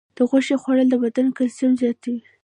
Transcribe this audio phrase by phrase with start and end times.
[0.15, 2.19] د غوښې خوړل د بدن کلسیم زیاتوي.